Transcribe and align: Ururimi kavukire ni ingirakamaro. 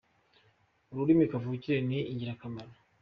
Ururimi 0.91 1.25
kavukire 1.31 1.77
ni 1.89 1.99
ingirakamaro. 2.11 2.73